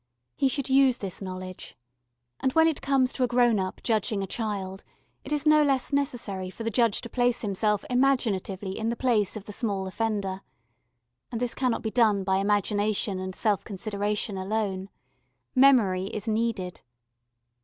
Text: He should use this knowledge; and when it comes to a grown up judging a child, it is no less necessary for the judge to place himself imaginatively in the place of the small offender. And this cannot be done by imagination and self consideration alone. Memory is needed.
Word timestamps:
He 0.35 0.47
should 0.47 0.67
use 0.67 0.97
this 0.97 1.21
knowledge; 1.21 1.77
and 2.39 2.51
when 2.53 2.67
it 2.67 2.81
comes 2.81 3.13
to 3.13 3.23
a 3.23 3.27
grown 3.27 3.59
up 3.59 3.83
judging 3.83 4.23
a 4.23 4.25
child, 4.25 4.83
it 5.23 5.31
is 5.31 5.45
no 5.45 5.61
less 5.61 5.93
necessary 5.93 6.49
for 6.49 6.63
the 6.63 6.71
judge 6.71 7.01
to 7.01 7.07
place 7.09 7.41
himself 7.41 7.85
imaginatively 7.87 8.75
in 8.79 8.89
the 8.89 8.95
place 8.95 9.35
of 9.35 9.45
the 9.45 9.53
small 9.53 9.85
offender. 9.85 10.41
And 11.31 11.39
this 11.39 11.53
cannot 11.53 11.83
be 11.83 11.91
done 11.91 12.23
by 12.23 12.37
imagination 12.37 13.19
and 13.19 13.35
self 13.35 13.63
consideration 13.63 14.39
alone. 14.39 14.89
Memory 15.53 16.05
is 16.05 16.27
needed. 16.27 16.81